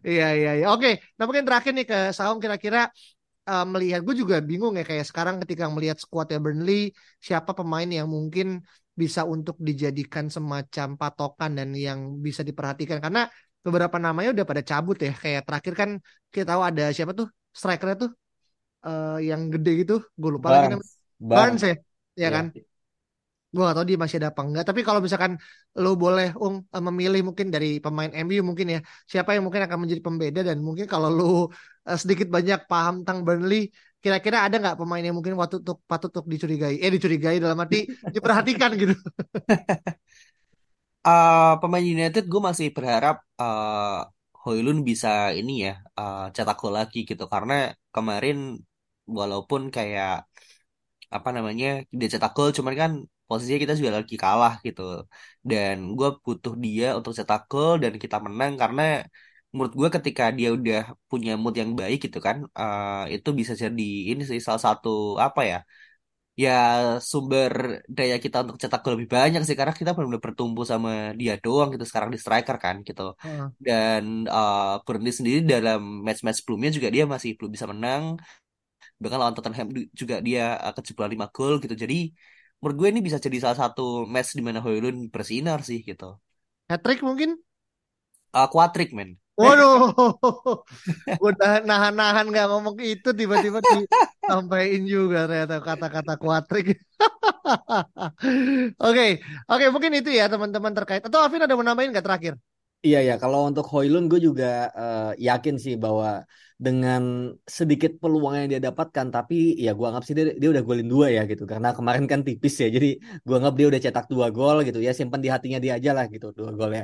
[0.04, 0.66] Iya iya iya.
[0.76, 2.84] Oke, nah mungkin terakhir nih ke Saung kira-kira
[3.48, 8.04] uh, melihat gue juga bingung ya kayak sekarang ketika melihat skuadnya Burnley siapa pemain yang
[8.04, 8.60] mungkin
[8.92, 13.26] bisa untuk dijadikan semacam patokan dan yang bisa diperhatikan karena
[13.64, 15.90] beberapa namanya udah pada cabut ya kayak terakhir kan
[16.28, 18.10] kita tahu ada siapa tuh strikernya tuh
[18.84, 21.74] uh, yang gede gitu gue lupa lagi namanya Barnes ya,
[22.18, 22.46] ya kan?
[22.52, 22.62] Ya.
[23.54, 24.64] Gue gak tau dia masih ada apa enggak.
[24.66, 25.38] Tapi kalau misalkan
[25.78, 26.58] lo boleh um,
[26.90, 30.90] memilih mungkin dari pemain MU mungkin ya, siapa yang mungkin akan menjadi pembeda dan mungkin
[30.90, 31.38] kalau lo uh,
[31.94, 33.70] sedikit banyak paham tentang Burnley,
[34.02, 36.82] kira-kira ada nggak pemain yang mungkin waktu untuk patut untuk dicurigai?
[36.82, 38.94] Eh dicurigai dalam arti diperhatikan gitu.
[41.06, 44.02] uh, pemain United gue masih berharap uh,
[44.44, 47.24] Hoylun bisa ini ya uh, cetak gol lagi gitu.
[47.34, 47.52] Karena
[47.94, 48.36] kemarin
[49.18, 50.08] walaupun kayak
[51.16, 51.66] apa namanya
[51.98, 52.90] dia cetak gol cuman kan
[53.28, 54.80] posisinya kita juga lagi kalah gitu.
[55.50, 58.52] Dan gue butuh dia untuk cetak gol dan kita menang.
[58.62, 58.82] Karena
[59.54, 60.78] menurut gue ketika dia udah
[61.10, 64.88] punya mood yang baik gitu kan uh, itu bisa jadi ini sih salah satu
[65.26, 65.56] apa ya
[66.34, 66.50] ya
[66.98, 71.38] sumber daya kita untuk cetak gol lebih banyak sih karena kita benar-benar bertumbuh sama dia
[71.38, 73.46] doang gitu sekarang di striker kan gitu uh.
[73.62, 78.18] dan uh, Burnley sendiri dalam match-match sebelumnya juga dia masih belum bisa menang.
[78.98, 81.74] Bahkan lawan Tottenham juga dia uh, kejebolan 5 gol gitu.
[81.78, 82.10] Jadi
[82.58, 86.18] menurut gue ini bisa jadi salah satu match di mana Hoylund bersinar sih gitu.
[86.66, 87.38] Hat-trick mungkin?
[88.34, 89.90] Uh, quadrick men Waduh,
[91.26, 96.66] udah nahan-nahan nggak ngomong itu tiba-tiba disampaikan juga ternyata kata-kata kuatrik.
[98.86, 99.04] Oke,
[99.50, 101.02] oke mungkin itu ya teman-teman terkait.
[101.06, 102.34] Atau Alvin ada mau nambahin nggak terakhir?
[102.86, 104.44] Iya ya, kalau untuk Hoylun gue juga
[104.80, 106.08] uh, yakin sih bahwa
[106.64, 107.02] dengan
[107.58, 111.06] sedikit peluang yang dia dapatkan, tapi ya gue anggap sih dia, dia udah golin dua
[111.16, 111.42] ya gitu.
[111.52, 112.88] Karena kemarin kan tipis ya, jadi
[113.26, 116.04] gue anggap dia udah cetak dua gol gitu ya, simpan di hatinya dia aja lah
[116.14, 116.82] gitu dua golnya.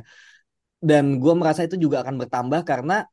[0.80, 3.04] Dan gue merasa itu juga akan bertambah karena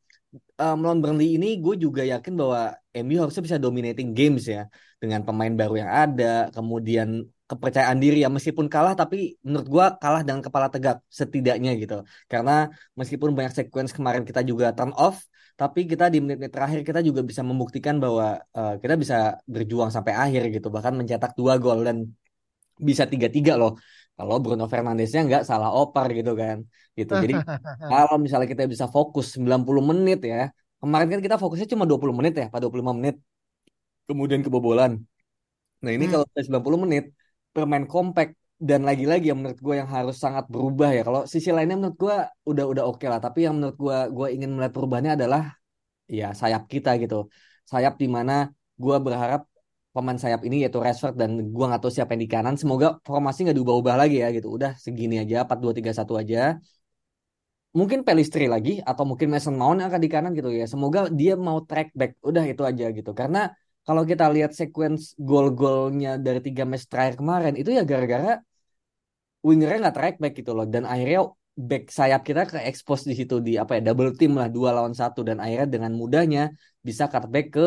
[0.64, 4.66] uh, melawan Burnley ini gue juga yakin bahwa MU harusnya bisa dominating games ya.
[4.98, 10.22] Dengan pemain baru yang ada, kemudian kepercayaan diri ya meskipun kalah tapi menurut gua kalah
[10.28, 12.04] dengan kepala tegak setidaknya gitu.
[12.32, 12.68] Karena
[13.00, 15.24] meskipun banyak sequence kemarin kita juga turn off
[15.58, 19.16] tapi kita di menit-menit terakhir kita juga bisa membuktikan bahwa uh, kita bisa
[19.50, 20.68] berjuang sampai akhir gitu.
[20.76, 21.98] Bahkan mencetak dua gol dan
[22.78, 23.74] bisa tiga-tiga loh
[24.18, 26.58] kalau Bruno Fernandesnya nggak salah opar gitu kan.
[26.98, 27.14] Gitu.
[27.24, 27.34] Jadi
[27.92, 30.50] kalau misalnya kita bisa fokus 90 menit ya
[30.82, 33.16] kemarin kan kita fokusnya cuma 20 menit ya pada 25 menit.
[34.10, 34.92] Kemudian kebobolan.
[35.84, 36.14] Nah ini hmm.
[36.14, 37.04] kalau 90 menit
[37.54, 41.02] bermain compact dan lagi-lagi yang menurut gue yang harus sangat berubah ya.
[41.06, 42.16] Kalau sisi lainnya menurut gue
[42.50, 43.22] udah udah oke lah.
[43.22, 45.54] Tapi yang menurut gue gue ingin melihat perubahannya adalah
[46.10, 47.30] ya sayap kita gitu.
[47.70, 49.46] Sayap di mana gue berharap
[49.98, 52.56] pemain sayap ini yaitu Rashford dan gue nggak tahu siapa yang di kanan.
[52.62, 54.48] Semoga formasi nggak diubah-ubah lagi ya gitu.
[54.58, 56.42] Udah segini aja 4 2 3 1 aja.
[57.78, 60.66] Mungkin Pelistri lagi atau mungkin Mason Mount akan di kanan gitu ya.
[60.74, 62.12] Semoga dia mau track back.
[62.30, 63.12] Udah itu aja gitu.
[63.20, 63.40] Karena
[63.88, 68.32] kalau kita lihat sequence gol-golnya dari tiga match terakhir kemarin itu ya gara-gara
[69.48, 70.66] wingernya nggak track back gitu loh.
[70.74, 71.20] Dan akhirnya
[71.58, 74.94] back sayap kita ke expose di situ di apa ya double team lah dua lawan
[74.94, 75.20] satu.
[75.28, 76.42] Dan akhirnya dengan mudahnya
[76.88, 77.66] bisa cutback ke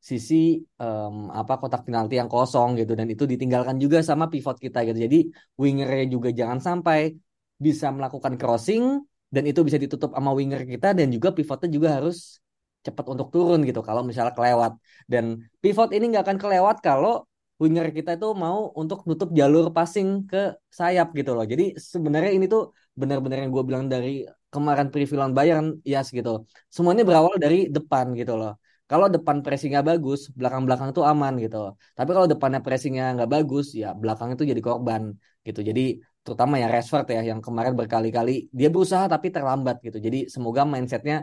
[0.00, 2.96] sisi um, apa kotak penalti yang kosong gitu.
[2.96, 4.98] Dan itu ditinggalkan juga sama pivot kita gitu.
[5.06, 5.18] Jadi
[5.60, 7.12] wingernya juga jangan sampai
[7.60, 12.40] bisa melakukan crossing dan itu bisa ditutup sama winger kita dan juga pivotnya juga harus
[12.80, 14.72] cepat untuk turun gitu kalau misalnya kelewat.
[15.04, 17.28] Dan pivot ini nggak akan kelewat kalau
[17.60, 21.44] winger kita itu mau untuk nutup jalur passing ke sayap gitu loh.
[21.44, 26.48] Jadi sebenarnya ini tuh benar-benar yang gue bilang dari kemarin preview lawan Bayern yes gitu.
[26.72, 28.56] Semuanya berawal dari depan gitu loh
[28.90, 31.56] kalau depan pressingnya bagus belakang-belakang itu aman gitu.
[31.98, 35.02] Tapi kalau depannya pressingnya nggak bagus ya belakang itu jadi korban
[35.46, 35.60] gitu.
[35.68, 35.82] Jadi
[36.24, 39.98] terutama ya Rashford ya yang kemarin berkali-kali dia berusaha tapi terlambat gitu.
[40.06, 41.16] Jadi semoga mindsetnya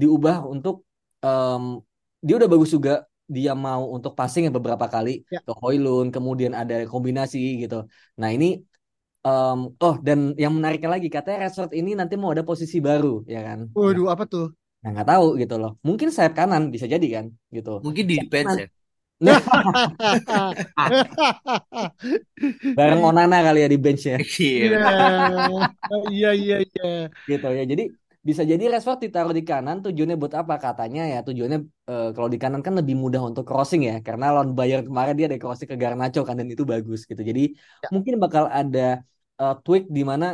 [0.00, 0.74] diubah untuk
[1.26, 1.62] um,
[2.26, 2.92] dia udah bagus juga.
[3.36, 5.38] Dia mau untuk passing ya beberapa kali Ya.
[5.46, 7.86] ke Hoylund kemudian ada kombinasi gitu.
[8.20, 8.46] Nah ini
[9.26, 13.40] um, oh dan yang menariknya lagi katanya Rashford ini nanti mau ada posisi baru ya
[13.48, 13.60] kan?
[13.78, 14.46] Waduh, apa tuh?
[14.80, 18.54] Nah nggak tahu gitu loh mungkin sayap kanan bisa jadi kan gitu Mungkin di bench
[18.60, 18.66] ya.
[22.76, 24.78] bareng Onana kali ya di bench ya Iya.
[26.10, 26.84] Iya, iya, iya.
[27.30, 27.82] gitu ya jadi
[28.28, 31.58] bisa jadi Rashford ditaruh di kanan tujuannya buat apa katanya ya tujuannya
[31.90, 35.26] eh, kalau di kanan kan lebih mudah untuk crossing ya karena lawan Bayern kemarin dia
[35.30, 37.40] ada crossing ke Garnacho kan dan itu bagus gitu jadi
[37.82, 37.88] Ya.
[37.94, 38.80] mungkin bakal ada
[39.40, 40.26] eh, tweak di mana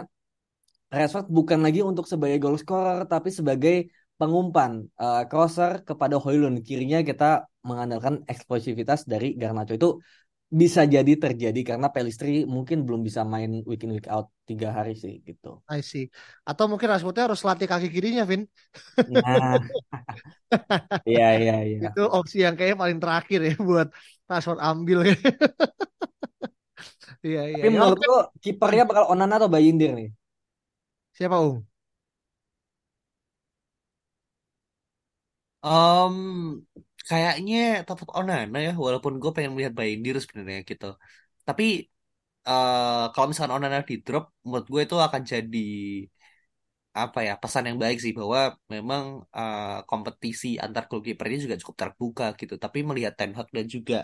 [0.97, 3.75] Rashford bukan lagi untuk sebagai goal scorer tapi sebagai
[4.21, 7.25] pengumpan eh, crosser kepada Højlund kirinya kita
[7.69, 9.89] mengandalkan eksplosivitas dari Garnacho itu
[10.47, 14.95] bisa jadi terjadi karena Pelistri mungkin belum bisa main week in week out tiga hari
[15.03, 15.59] sih gitu.
[15.67, 16.05] I see.
[16.47, 18.47] Atau mungkin Rashfordnya harus latih kaki kirinya, Vin.
[19.07, 19.59] Nah,
[21.11, 21.87] iya iya iya.
[21.87, 23.89] Itu opsi yang kayaknya paling terakhir ya buat
[24.31, 24.99] Rashford ambil.
[27.27, 27.63] Iya, iya.
[27.63, 30.09] Tapi Ya, menurut lo kipernya bakal Onana atau Bayindir nih?
[31.13, 31.67] Siapa, Ung?
[35.67, 36.17] Em,
[37.09, 40.87] kayaknya tetap Onana ya, walaupun gue pengen melihat Bayindir sebenarnya gitu.
[41.47, 41.65] Tapi
[42.49, 45.59] eh kalau misalkan Onana di drop, menurut gue itu akan jadi
[47.03, 48.39] apa ya pesan yang baik sih bahwa
[48.75, 49.03] memang
[49.39, 52.55] eh, kompetisi antar goalkeeper ini juga cukup terbuka gitu.
[52.65, 53.97] Tapi melihat Ten Hag dan juga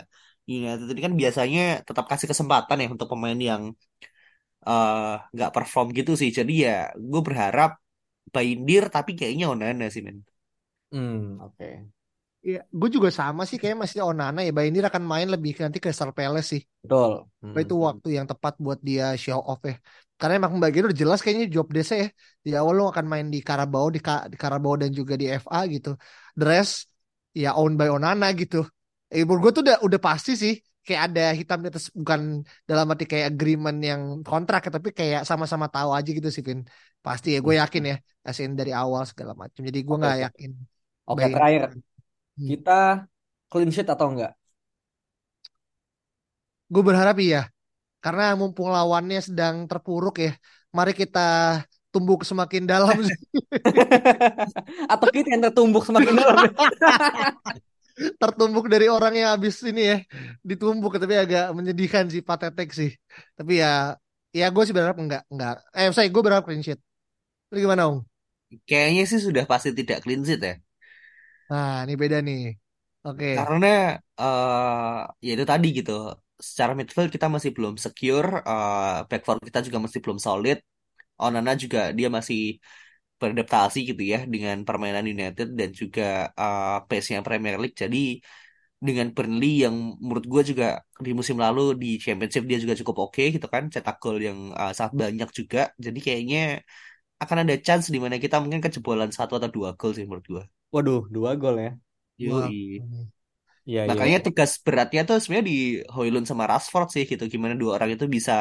[0.53, 3.63] United ini kan biasanya tetap kasih kesempatan ya untuk pemain yang
[4.67, 6.29] eh, nggak perform gitu sih.
[6.37, 6.71] Jadi ya
[7.11, 7.69] gue berharap
[8.33, 10.17] Bayindir tapi kayaknya Onana sih men.
[10.93, 11.65] Hmm, oke.
[12.47, 14.51] Iya, gue juga sama sih kayak masih Onana ya.
[14.57, 16.61] Bayindir akan main lebih nanti ke Crystal Palace sih.
[16.83, 17.11] Betul.
[17.41, 17.53] Hmm.
[17.63, 19.75] Itu waktu yang tepat buat dia show off ya.
[20.19, 22.07] Karena emang pembagian udah jelas kayaknya job desk ya.
[22.45, 25.59] Di awal lo akan main di Carabao, di, Ka- di Carabao dan juga di FA
[25.73, 25.89] gitu.
[26.39, 26.73] The rest
[27.41, 28.57] ya owned by Onana gitu.
[29.13, 30.53] Eh, gue tuh udah udah pasti sih.
[30.85, 32.21] Kayak ada hitam di atas bukan
[32.69, 36.59] dalam arti kayak agreement yang kontrak ya, tapi kayak sama-sama tahu aja gitu sih Vin.
[37.05, 37.95] Pasti ya gue yakin ya.
[38.27, 39.61] Asin dari awal segala macam.
[39.67, 40.23] Jadi gue nggak oke.
[40.27, 40.51] yakin.
[41.11, 41.33] Oke, Bayindir.
[41.33, 41.61] terakhir
[42.37, 42.49] Hmm.
[42.49, 42.71] kita
[43.51, 44.31] clean sheet atau enggak?
[46.73, 47.37] Gue berharap iya.
[48.03, 50.31] Karena mumpung lawannya sedang terpuruk ya.
[50.77, 51.19] Mari kita
[51.93, 52.97] tumbuk semakin dalam.
[54.93, 56.47] Atau kita yang tertumbuk semakin dalam?
[58.21, 59.95] Tertumbuk dari orang yang habis ini ya.
[60.49, 62.89] Ditumbuk tapi agak menyedihkan sih, patetik sih.
[63.37, 63.93] Tapi ya,
[64.33, 65.21] ya gue sih berharap enggak.
[65.31, 65.53] enggak.
[65.77, 66.79] Eh, saya gue berharap clean sheet.
[67.51, 68.01] Lu gimana, Ung?
[68.69, 70.53] Kayaknya sih sudah pasti tidak clean sheet ya.
[71.53, 72.39] Nah, ini beda nih.
[73.07, 73.27] Oke.
[73.35, 73.67] Karena
[74.21, 75.91] eh ya itu tadi gitu.
[76.49, 80.57] Secara midfield kita masih belum secure, eh back four kita juga masih belum solid.
[81.23, 82.39] Onana juga dia masih
[83.19, 86.03] beradaptasi gitu ya dengan permainan United dan juga
[86.41, 87.77] eh pace-nya Premier League.
[87.83, 87.97] Jadi
[88.87, 90.65] dengan Burnley yang menurut gue juga
[91.05, 94.71] di musim lalu di Championship dia juga cukup oke gitu kan, cetak gol yang eh,
[94.77, 95.59] sangat banyak juga.
[95.85, 96.39] Jadi kayaknya
[97.23, 100.45] akan ada chance di mana kita mungkin kejebolan satu atau dua gol sih menurut gue.
[100.73, 101.69] Waduh, dua gol ya.
[102.21, 102.49] Iya, iya.
[103.89, 105.57] Makanya tugas beratnya tuh sebenarnya di
[105.95, 107.23] Højlund sama Rashford sih gitu.
[107.33, 108.33] Gimana dua orang itu bisa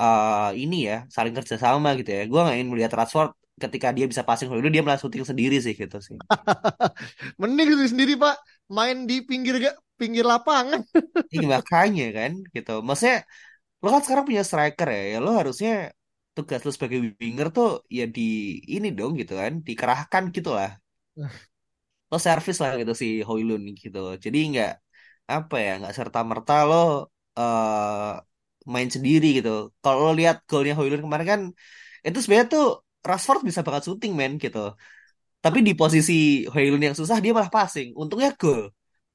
[0.00, 2.20] eh ini ya saling kerja sama gitu ya.
[2.30, 3.30] Gue nggak ingin melihat Rashford
[3.62, 6.18] ketika dia bisa passing Højlund dia malah syuting sendiri sih gitu sih.
[7.40, 8.36] Mending sendiri, sendiri Pak.
[8.72, 10.82] Main di pinggir ga- pinggir lapangan.
[11.34, 12.70] Ini makanya kan gitu.
[12.86, 13.16] Maksudnya
[13.82, 15.70] lo kan sekarang punya striker ya, ya lo harusnya
[16.36, 17.66] tugas lo sebagai winger tuh
[17.98, 18.22] ya di
[18.74, 20.70] ini dong gitu kan, dikerahkan gitu lah.
[22.10, 23.98] Lo servis lah gitu si Hoylund gitu.
[24.24, 24.70] Jadi nggak
[25.34, 26.74] apa ya, nggak serta merta lo
[27.38, 28.14] uh,
[28.74, 29.50] main sendiri gitu.
[29.82, 31.40] Kalau lo lihat golnya Hoylund kemarin kan,
[32.06, 32.64] itu sebenarnya tuh
[33.08, 34.58] Rashford bisa banget syuting men gitu.
[35.44, 36.12] Tapi di posisi
[36.52, 37.88] Hoylund yang susah dia malah passing.
[38.02, 38.62] Untungnya gol.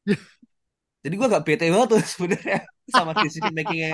[1.04, 2.56] Jadi gue gak bete banget tuh sebenarnya
[2.96, 3.92] sama decision makingnya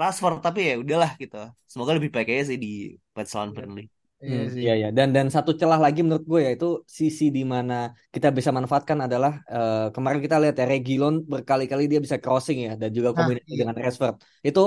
[0.00, 0.36] Rashford.
[0.46, 1.36] Tapi ya udahlah gitu.
[1.72, 2.68] Semoga lebih baik aja sih di
[3.16, 4.01] match lawan Burnley.
[4.22, 4.88] Iya hmm, iya ya.
[4.96, 6.66] Dan dan satu celah lagi menurut gue ya itu
[6.98, 7.74] sisi di mana
[8.14, 12.72] kita bisa manfaatkan adalah uh, kemarin kita lihat ya Regilon berkali-kali dia bisa crossing ya
[12.80, 13.58] dan juga kombinasi nah, iya.
[13.60, 14.16] dengan Rashford.
[14.48, 14.60] Itu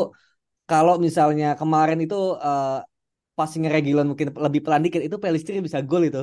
[0.69, 2.83] kalau misalnya kemarin itu uh,
[3.37, 6.19] passing Regilon mungkin lebih pelan dikit itu Pelistri bisa gol itu.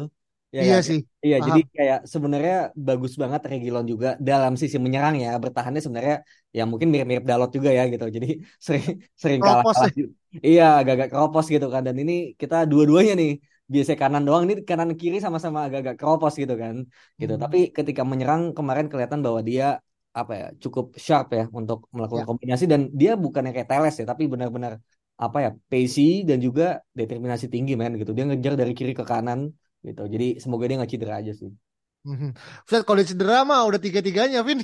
[0.52, 0.88] Ya, iya kan?
[0.88, 1.00] sih.
[1.24, 1.48] Iya, Paham.
[1.48, 5.32] jadi kayak sebenarnya bagus banget Regilon juga dalam sisi menyerang ya.
[5.40, 6.16] Bertahannya sebenarnya
[6.52, 8.04] ya mungkin mirip-mirip Dalot juga ya gitu.
[8.16, 8.28] Jadi
[8.66, 8.84] sering
[9.16, 9.64] sering kalah.
[9.64, 10.20] kalah.
[10.46, 11.82] Iya, agak-agak keropos gitu kan.
[11.86, 13.30] Dan ini kita dua-duanya nih
[13.72, 16.74] biasa kanan doang ini kanan kiri sama-sama agak-agak keropos gitu kan.
[17.20, 17.32] Gitu.
[17.34, 17.42] Hmm.
[17.42, 19.64] Tapi ketika menyerang kemarin kelihatan bahwa dia
[20.12, 22.28] apa ya cukup sharp ya untuk melakukan ya.
[22.30, 24.72] kombinasi dan dia bukannya kayak Teles ya tapi benar-benar
[25.24, 29.40] apa ya pacey dan juga determinasi tinggi men gitu dia ngejar dari kiri ke kanan
[29.86, 31.48] gitu jadi semoga dia nggak cedera aja sih
[32.02, 32.34] Hmm.
[32.66, 34.58] kalau dia cedera mah udah tiga-tiganya, Vin.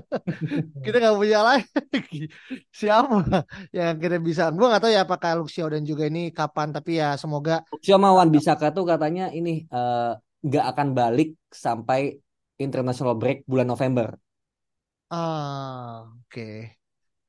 [0.84, 2.26] kita nggak punya lagi.
[2.74, 4.50] Siapa yang kita bisa?
[4.50, 7.62] Gue nggak tahu ya apakah Luxio dan juga ini kapan, tapi ya semoga.
[7.70, 12.18] Luxio Mawan bisa tuh katanya ini eh, nggak uh, akan balik sampai
[12.58, 14.18] international break bulan November.
[15.14, 16.26] Ah, oke.
[16.26, 16.74] Okay.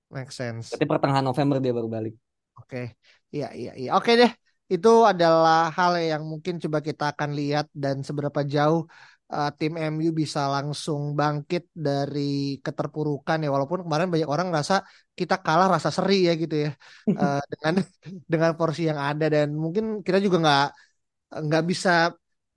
[0.10, 0.74] Make sense.
[0.74, 2.18] Berarti pertengahan November dia baru balik.
[2.58, 2.66] Oke.
[2.66, 2.86] Okay.
[3.30, 3.92] Iya, iya, iya.
[3.94, 4.32] Oke okay deh
[4.66, 8.90] itu adalah hal yang mungkin coba kita akan lihat dan seberapa jauh
[9.38, 12.20] uh, tim MU bisa langsung bangkit dari
[12.66, 13.50] keterpurukan ya.
[13.56, 14.76] Walaupun kemarin banyak orang rasa
[15.20, 16.70] kita kalah rasa seri ya gitu ya
[17.22, 17.74] uh, dengan
[18.32, 19.26] dengan porsi yang ada.
[19.36, 20.66] Dan mungkin kita juga nggak
[21.46, 21.90] nggak bisa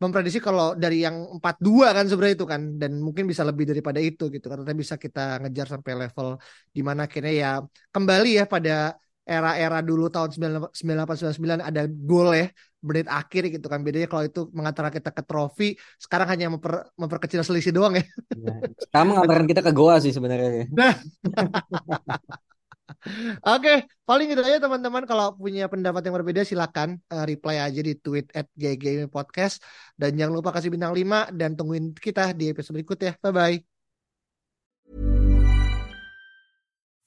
[0.02, 2.62] memprediksi kalau dari yang empat dua kan sebenarnya itu kan.
[2.80, 4.46] Dan mungkin bisa lebih daripada itu gitu.
[4.52, 6.28] Karena bisa kita ngejar sampai level
[6.76, 7.50] di mana akhirnya ya
[7.94, 8.94] kembali ya pada
[9.28, 10.32] era-era dulu tahun
[10.72, 12.48] 9899 ada gol ya
[12.80, 17.44] menit akhir gitu kan bedanya kalau itu mengantar kita ke trofi sekarang hanya memper, memperkecil
[17.44, 18.04] selisih doang ya.
[18.88, 20.70] Sekarang mengantarkan kita ke goa sih sebenarnya.
[20.72, 20.94] Nah.
[23.44, 23.76] Oke, okay,
[24.08, 25.04] paling itu aja teman-teman.
[25.04, 28.48] Kalau punya pendapat yang berbeda silakan uh, reply aja di tweet at
[29.12, 29.60] Podcast.
[29.92, 33.12] Dan jangan lupa kasih bintang 5 dan tungguin kita di episode berikut ya.
[33.20, 33.77] Bye-bye.